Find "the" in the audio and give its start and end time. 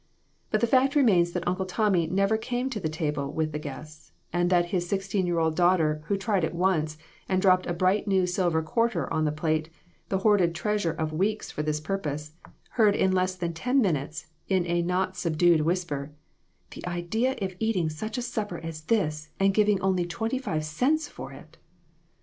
0.61-0.65, 2.79-2.89, 3.51-3.59, 9.25-9.31, 10.09-10.17, 16.71-16.83